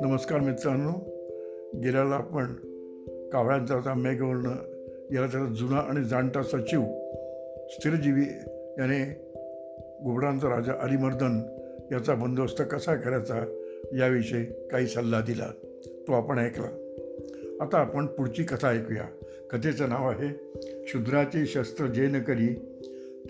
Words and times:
नमस्कार 0.00 0.40
मित्रांनो. 0.40 0.92
गेल्याला 1.80 2.14
आपण 2.14 2.46
कावळ्यांचा 3.28 3.74
होता 3.74 3.94
मेघवर्ण 3.94 4.46
याला 5.14 5.26
त्याचा 5.26 5.54
जुना 5.54 5.76
आणि 5.76 6.04
जाणता 6.04 6.42
सचिव 6.42 6.82
स्थिरजीवी 7.68 8.22
याने 8.78 9.30
घुबडांचा 10.02 10.48
राजा 10.48 10.72
अलिमर्दन 10.80 11.40
याचा 11.92 12.14
बंदोबस्त 12.14 12.62
कसा 12.70 12.94
करायचा 12.94 13.44
याविषयी 13.98 14.68
काही 14.68 14.86
सल्ला 14.86 15.20
दिला 15.20 15.50
तो 16.08 16.12
आपण 16.12 16.38
ऐकला. 16.38 16.68
आता 17.60 17.78
आपण 17.78 18.06
पुढची 18.06 18.42
कथा 18.42 18.68
ऐकूया. 18.68 19.04
कथेचं 19.50 19.88
नाव 19.88 20.10
आहे 20.10 20.52
शूद्राचे 20.86 21.46
शस्त्र 21.46 21.86
जे 21.86 22.06
न 22.06 22.22
करी 22.22 22.54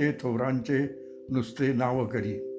ते 0.01 0.13
थोरांचे 0.13 0.79
नुसते 1.31 1.73
नाव 1.73 2.07
करी. 2.07 2.56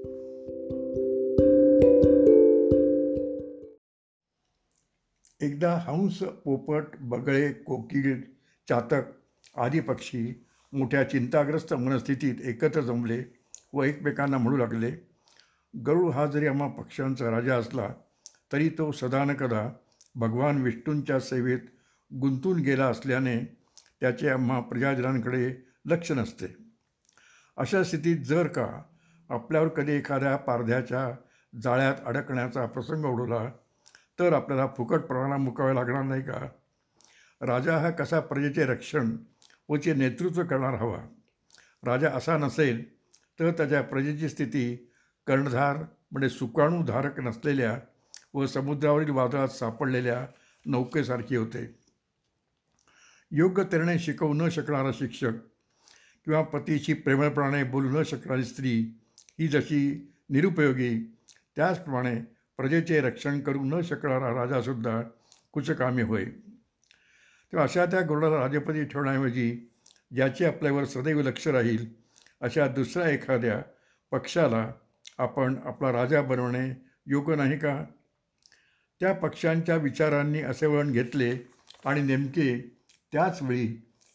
एकदा 5.42 5.74
हंस 5.78 6.18
पोपट 6.18 6.84
बगळे 7.00 7.54
कोकिळ 7.54 8.22
चातक 8.70 9.12
आदी 9.58 9.80
पक्षी 9.80 10.44
मोठ्या 10.74 11.10
चिंताग्रस्त 11.10 11.74
मनस्थितीत 11.74 12.36
एकत्र 12.42 12.82
जमले 12.82 13.24
व 13.74 13.84
एकमेकांना 13.84 14.38
म्हणू 14.38 14.58
लागले 14.58 14.92
गरुड 15.86 16.12
हा 16.12 16.26
जरी 16.26 16.48
आम्हा 16.48 16.68
पक्ष्यांचा 16.68 17.32
राजा 17.32 17.56
असला 17.56 17.90
तरी 18.54 18.70
तो 18.70 18.92
सदानकदा 18.92 19.70
भगवान 20.16 20.62
विष्णूंच्या 20.62 21.20
सेवेत 21.20 21.60
गुंतून 22.12 22.60
गेला 22.60 22.86
असल्याने 22.86 23.38
त्याचे 24.02 24.30
आम्हा 24.30 24.60
प्रजाजनांकडे 24.60 25.64
लक्ष 25.86 26.12
नसते. 26.12 26.56
अशा 27.58 27.84
स्थितीत 27.84 28.18
जर 28.18 28.48
का 28.48 28.84
आपल्यावर 29.30 29.68
कधी 29.68 29.92
एखाद्या 29.92 30.36
पारध्याच्या 30.36 31.12
जाळ्यात 31.62 31.96
अडकण्याचा 32.06 32.66
प्रसंग 32.66 33.06
ओढवला 33.06 33.52
तर 34.20 34.34
आपल्याला 34.34 34.68
फुकट 34.68 35.00
प्रमाणा 35.00 35.38
मुकावे 35.38 35.76
लागणार 35.76 36.04
नाही 36.04 36.22
का? 36.22 36.50
राजा 37.42 37.78
हा 37.78 37.90
कसा 37.90 38.20
प्रजेचे 38.20 38.66
रक्षण 38.66 39.18
व 39.70 39.78
चे 39.78 39.94
नेतृत्व 39.94 40.44
करणार 40.44 40.74
हवा? 40.74 40.98
राजा 41.84 42.10
असा 42.10 42.38
नसेल 42.38 42.98
तर 43.40 43.52
त्याच्या 43.52 43.82
प्रजेची 43.82 44.30
स्थिती 44.30 44.92
कर्णधार 45.28 45.78
म्हणजे 46.12 46.30
सुकाणूधारक 46.30 47.20
नसलेल्या 47.20 47.80
व 48.34 48.46
समुद्रावरील 48.46 49.10
वादळात 49.10 49.48
सापडलेल्या 49.48 50.28
नौकेसारखी 50.66 51.36
होते. 51.36 51.80
योग्य 53.32 53.64
तऱ्हेने 53.64 54.00
शिकवू 54.00 54.34
न 54.34 54.50
शकणारा 54.50 54.92
शिक्षक 54.94 55.32
किंवा 56.26 56.42
पतीशी 56.42 56.94
प्रेमळपणाने 56.94 57.64
बोलू 57.64 58.00
न 58.00 58.04
शकणारी 58.04 58.44
स्त्री 58.44 59.00
ही 59.40 59.48
जशी 59.48 60.14
निरुपयोगी 60.30 61.18
त्याचप्रमाणे 61.56 62.37
प्रजेचे 62.58 63.00
रक्षण 63.00 63.40
करू 63.40 63.64
न 63.64 63.82
शकणारा 63.82 64.34
राजासुद्धा 64.34 65.02
कुचकामी 65.52 66.02
होय. 66.02 66.26
तेव्हा 66.26 67.64
अशा 67.64 67.86
त्या 67.86 68.02
गुरुला 68.02 68.40
राजपती 68.40 68.84
ठेवण्याऐवजी 68.84 69.70
ज्याचे 70.16 70.46
आपल्यावर 70.46 70.86
सदैव 70.86 71.22
लक्ष 71.22 71.48
राहील 71.48 71.86
अशा 72.42 72.68
दुसऱ्या 72.68 73.10
एखाद्या 73.10 73.62
पक्षाला 74.12 74.72
आपण 75.18 75.56
आपला 75.66 75.92
राजा 75.92 76.22
बनवणे 76.22 76.86
योग्य 77.06 77.36
नाही 77.36 77.58
का? 77.60 77.84
त्या 79.00 79.14
पक्षांच्या 79.14 79.76
विचारांनी 79.76 80.42
असे 80.42 80.66
वळण 80.66 80.92
घेतले 80.92 81.38
आणि 81.86 82.02
नेमके 82.02 82.78
त्याचवेळी 83.12 83.68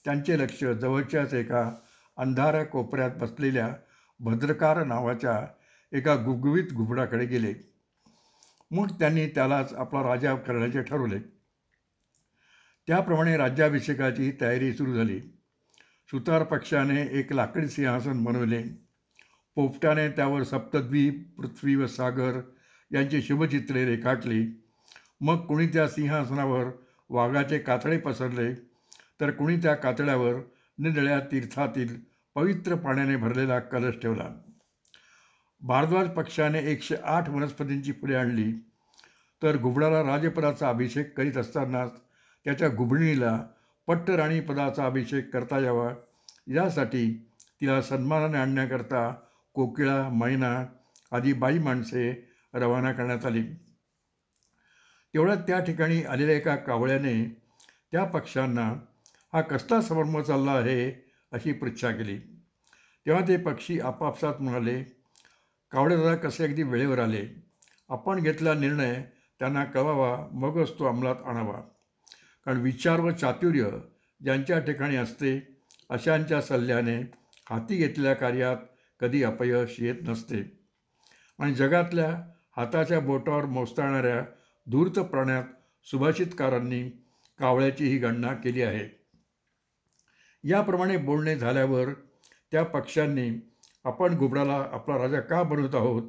त्यांचे 0.05 0.39
लक्ष 0.39 0.65
जवळच्याच 0.65 1.35
एका 1.35 1.73
अंधाऱ्या 2.17 2.65
कोपऱ्यात 2.65 3.11
बसलेल्या 3.11 3.75
भद्रकार 4.21 4.85
नावाच्या 4.85 5.47
एका 5.93 6.15
गुगवीत 6.15 6.73
घुबडाकडे 6.73 7.25
गेले. 7.27 7.72
मग 8.73 8.87
त्यांनी 8.87 9.27
त्यालाच 9.27 9.75
आपला 9.75 10.03
राजा 10.03 10.35
करण्याचे 10.35 10.83
ठरवले. 10.83 11.19
त्याप्रमाणे 12.87 13.37
राज्याभिषेकाची 13.37 14.33
तयारी 14.41 14.73
सुरू 14.73 14.95
झाली. 14.95 15.21
सुतार 16.11 16.43
पक्षाने 16.43 17.19
एक 17.19 17.33
लाकडी 17.33 17.69
सिंहासन 17.69 18.25
बनवले. 18.25 18.63
पोपटाने 19.55 20.09
त्यावर 20.09 20.43
सप्तद्वीप 20.43 21.35
पृथ्वी 21.37 21.77
व 21.77 21.87
सागर 21.87 22.41
यांची 22.93 23.23
शुभचित्रे 23.23 23.85
रेखाटली. 23.85 24.65
मग 25.21 25.47
कुणी 25.47 25.67
त्या 25.67 25.89
सिंहासनावर 25.89 26.65
वाघाचे 27.09 27.59
कातळे 27.59 27.99
पसरले 27.99 28.55
तर 29.21 29.31
कुणी 29.31 29.57
त्या 29.57 29.75
कातड्यावर 29.75 30.35
निदळ्या 30.79 31.21
तीर्थातील 31.21 31.97
पवित्र 32.35 32.75
पाण्याने 32.75 33.17
भरलेला 33.17 33.59
कलश 33.59 33.95
ठेवला. 34.03 34.29
भारद्वाज 35.61 36.09
पक्षाने 36.09 36.59
एकशे 36.59 36.95
आठ 37.05 37.29
वनस्पतींची 37.29 37.93
फुले 37.93 38.15
आणली. 38.15 38.72
तर 39.43 39.57
घुबडाला 39.57 40.03
राजपदाचा 40.03 40.69
अभिषेक 40.69 41.17
करीत 41.17 41.37
असतानाच 41.37 41.91
त्याच्या 42.45 42.69
घुबडणीला 42.69 43.45
पट्टराणी 43.87 44.41
पदाचा 44.41 44.87
अभिषेक 44.87 45.33
करता 45.33 45.59
यावा. 45.59 45.93
यासाठी 46.47 47.31
तिला 47.61 47.83
सन्मानाने 47.83 48.39
आणण्याकरता 48.39 49.15
कोकिळा 49.55 50.09
मैना 50.09 50.67
आदी 51.13 51.33
बाई 51.33 51.59
माणसे 51.59 52.29
रवाना 52.55 52.93
करण्यात 52.93 53.27
आली. 53.27 53.43
तेवढ्यात 55.15 55.37
त्या 55.37 55.61
ठिकाणी 55.61 56.03
आलेल्या 56.03 56.37
एका 56.37 56.57
कावळ्याने 56.57 57.39
त्या 57.93 58.05
पक्ष्यांना 58.05 58.73
हा 59.33 59.41
कसला 59.41 59.81
समर्म 59.81 60.23
चालला 60.23 60.53
आहे? 60.53 60.93
अशी 61.33 61.53
पृच्छा 61.53 61.91
केली. 61.91 62.19
तेव्हा 63.07 63.29
ते 63.29 63.37
पक्षी 63.37 63.81
आपापसात 63.81 64.35
म्हणाले 64.41 64.83
कावळे 65.73 65.97
दादा 65.97 66.15
कसे 66.15 66.45
अगदी 66.45 66.63
वेळेवर 66.63 66.99
आले? 66.99 67.27
आपण 67.89 68.23
घेतला 68.23 68.55
निर्णय 68.55 69.03
त्यांना 69.43 69.65
कळवावा 69.65 70.29
मगच 70.33 70.79
तो 70.79 70.85
अंमलात 70.85 71.17
आणावा. 71.27 71.61
कारण 72.47 72.61
विचार 72.61 73.01
व 73.01 73.11
चातुर्य 73.11 73.71
ज्यांच्या 74.21 74.59
ठिकाणी 74.59 74.97
असते 74.97 75.59
अशांच्या 75.91 76.43
सल्ल्याने 76.43 77.01
हाती 77.51 77.77
घेतलेल्या 77.77 78.15
कार्यात 78.15 78.57
कधी 79.01 79.23
अपयश 79.23 79.77
येत 79.79 79.95
नसते. 80.03 80.67
आणि 81.39 81.55
जगातल्या 81.55 82.23
हाताच्या 82.57 83.01
बोटावर 83.01 83.45
मोजताळणाऱ्या 83.45 84.23
धूर्त 84.71 84.99
प्राण्यात 84.99 85.45
सुभाषितकारांनी 85.85 86.83
कावळ्याची 87.39 87.85
ही 87.85 87.99
गणना 87.99 88.35
केली 88.35 88.63
आहे. 88.63 89.07
याप्रमाणे 90.45 90.97
बोलणे 90.97 91.37
झाल्यावर 91.37 91.89
त्या 92.53 92.63
पक्ष्यांनी 92.63 93.31
आपण 93.85 94.19
घुबडाला 94.19 94.67
आपला 94.73 94.99
राजा 94.99 95.21
का 95.21 95.43
बनवत 95.43 95.75
आहोत? 95.75 96.03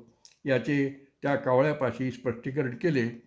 याचे 0.46 1.00
त्या 1.22 1.36
कावळ्यापाशी 1.36 2.12
स्पष्टीकरण 2.12 2.76
केले. 2.76 3.23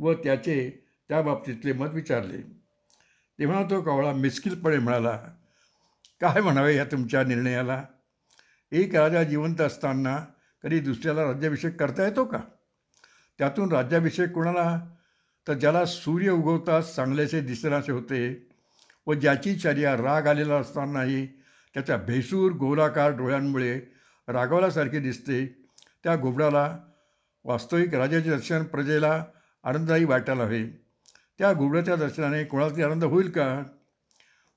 व 0.00 0.12
त्याचे 0.12 0.84
त्या 1.08 1.22
बाबतीतले 1.22 1.72
मत 1.72 1.88
विचारले. 1.92 2.38
तेव्हा 3.38 3.62
तो 3.62 3.82
कावळा 3.82 4.12
मिस्किलपणे 4.12 4.78
म्हणाला 4.78 5.16
काय 6.20 6.40
म्हणावे 6.40 6.76
या 6.76 6.84
तुमच्या 6.84 7.24
निर्णयाला? 7.24 7.84
एक 8.72 8.94
राजा 8.94 9.22
जिवंत 9.22 9.60
असताना 9.60 10.24
कधी 10.62 10.80
दुसऱ्याला 10.80 11.24
राज्याभिषेक 11.24 11.80
करता 11.80 12.04
येतो 12.04 12.24
का? 12.24 12.38
त्यातून 13.38 13.72
राज्याभिषेक 13.72 14.32
कोणाला? 14.32 14.80
तर 15.48 15.54
ज्याला 15.54 15.84
सूर्य 15.84 16.30
उगवताच 16.30 16.94
चांगलेसे 16.94 17.40
दिसनासे 17.40 17.92
होते 17.92 18.48
व 19.06 19.14
ज्याची 19.14 19.54
चर्या 19.54 19.96
राग 19.96 20.26
आलेला 20.26 20.54
असतानाही 20.54 21.26
त्याच्या 21.74 21.96
भेसूर 21.96 22.52
गोलाकार 22.52 23.10
डोळ्यांमुळे 23.10 23.80
रागवल्यासारखे 24.28 24.98
दिसते 24.98 25.46
त्या 26.04 26.16
घुबडाला 26.16 26.78
वास्तविक 27.44 27.94
राजाचे 27.94 28.30
दर्शन 28.30 28.64
प्रजेला 28.64 29.24
आनंददायी 29.64 30.04
वाटायला 30.04 30.44
हवे 30.44 30.64
त्या 31.38 31.52
घुबडाच्या 31.52 31.96
दर्शनाने 31.96 32.44
कोणाचा 32.44 32.84
आनंद 32.84 33.04
होईल 33.04 33.30
का? 33.30 33.62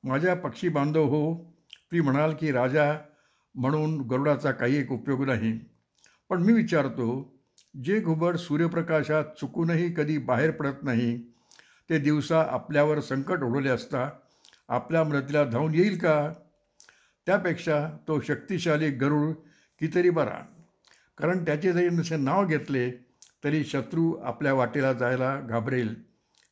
माझ्या 0.03 0.36
पक्षी 0.36 0.69
बांधव 0.69 1.03
हो 1.03 1.53
ती 1.91 2.02
म्हणाल 2.02 2.34
की 2.34 2.52
राजा 2.52 2.94
म्हणून 3.56 4.02
गरुडाचा 4.02 4.52
काही 4.52 4.75
एक 4.75 4.92
उपयोग 4.92 5.25
नाही. 5.25 5.60
पण 6.30 6.42
मी 6.44 6.54
विचारतो 6.54 7.07
जे 7.83 8.00
घुबड 8.00 8.36
सूर्यप्रकाशात 8.36 9.24
चुकूनही 9.39 9.94
कधी 9.94 10.18
बाहेर 10.18 10.51
पडत 10.51 10.83
नाही 10.83 11.18
ते 11.89 12.00
दिवसा 12.00 12.42
आपल्यावर 12.42 13.00
संकट 13.00 13.44
ओढवले 13.44 13.69
असता 13.69 14.10
आपल्या 14.69 15.04
मदतीला 15.04 15.44
धावून 15.44 15.75
येईल 15.75 15.98
का? 15.98 16.33
त्यापेक्षा 17.25 17.98
तो 18.07 18.22
शक्तिशाली 18.22 18.89
गरुड 18.89 19.36
कितीतरी 19.80 20.10
बरा. 20.10 20.45
कारण 21.18 21.45
त्याचे 21.45 21.72
जरी 21.74 21.89
नसे 21.89 22.18
नाव 22.18 22.45
घेतले 22.45 22.92
तरी 23.44 23.63
शत्रू 23.63 24.13
आपल्या 24.13 24.54
वाटेला 24.54 24.94
जायला 24.94 25.40
घाबरेल 25.40 25.95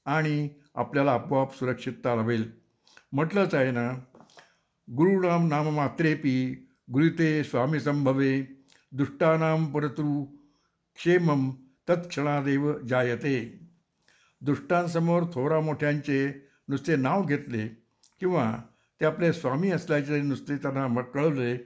आणि 0.06 0.50
आपल्याला 0.76 1.14
आपोआप 1.14 1.56
सुरक्षितता 1.56 2.16
लाभेल. 2.16 2.52
म्हटलंच 3.12 3.56
आहे 3.56 3.72
ना 3.72 3.92
गुरुणाम 4.88 5.48
नाम 5.48 5.70
मात्रेपी 5.70 6.68
गुरुते 6.94 7.44
स्वामी 7.44 7.80
संभवे 7.80 8.42
दुष्टानाम 8.92 9.66
परतृ 9.66 10.24
क्षेमम 10.96 11.50
तत्क्षणादेव 11.90 12.78
जायते. 12.80 13.68
दुष्टांसमोर 14.42 15.24
थोरा 15.34 15.60
मोठ्यांचे 15.60 16.48
नुसते 16.68 16.96
नाव 16.96 17.24
घेतले 17.24 17.68
किंवा 18.20 18.56
ते 19.02 19.06
आपले 19.06 19.34
स्वामी 19.34 19.72
असल्याचे 19.72 20.22
नुसते 20.22 20.56
त्यांना 20.56 21.02
कळवले 21.02 21.58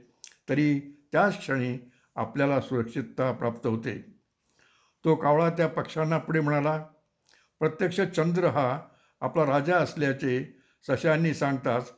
तरी 0.49 0.79
त्याच 1.11 1.37
क्षणी 1.37 1.77
आपल्याला 2.15 2.61
सुरक्षितता 2.61 3.31
प्राप्त 3.31 3.67
होते. 3.67 4.14
तो 5.05 5.15
कावळा 5.15 5.49
त्या 5.49 5.67
पक्षांना 5.67 6.17
पुढे 6.17 6.39
म्हणाला 6.39 6.85
प्रत्यक्ष 7.59 8.01
चंद्र 8.01 8.47
हा 8.47 8.81
आपला 9.21 9.45
राजा 9.45 9.77
असल्याचे 9.77 10.59
सशांनी 10.87 11.33
सांगताच 11.33 11.93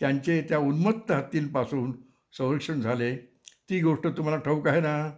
त्यांचे 0.00 0.46
त्या 0.48 0.58
उन्मत्त 0.58 1.12
हत्तींपासून 1.12 1.92
संरक्षण 2.32 2.80
झाले. 2.80 3.16
ती 3.70 3.82
गोष्ट 3.82 4.06
तुम्हाला 4.06 4.38
ठाऊक 4.38 4.68
आहे 4.68 4.80
ना? 4.80 5.10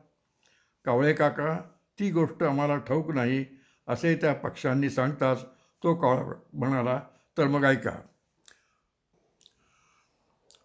कावळे 0.84 1.12
काका 1.12 1.60
ती 2.00 2.10
गोष्ट 2.10 2.42
आम्हाला 2.42 2.76
ठाऊक 2.76 3.10
नाही 3.10 3.44
असे 3.88 4.16
त्या 4.16 4.34
पक्षांनी 4.34 4.90
सांगताच 4.90 5.44
तो 5.82 5.94
कावळा 5.94 6.40
म्हणाला. 6.52 7.00
तर 7.38 7.46
मग 7.46 7.64
ऐका. 7.64 8.00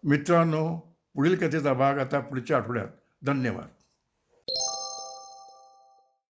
मित्रांनो 0.04 0.76
पुढील 1.14 1.34
कथेचा 1.34 1.72
भाग 1.72 1.98
आता 1.98 2.20
पुढच्या 2.20 2.56
आठवड्यात. 2.56 2.88
धन्यवाद. 3.22 3.79